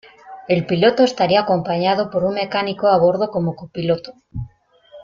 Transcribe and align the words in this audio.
El 0.47 0.65
piloto 0.65 1.03
estaría 1.03 1.41
acompañado 1.41 2.09
por 2.09 2.23
un 2.23 2.33
mecánico 2.33 2.87
a 2.87 2.97
bordo 2.97 3.29
como 3.29 3.55
co-piloto. 3.55 4.13